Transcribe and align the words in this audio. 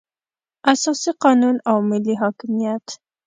اساسي 0.73 1.11
قانون 1.23 1.55
او 1.69 1.77
ملي 1.89 2.13
حاکمیت. 2.21 2.85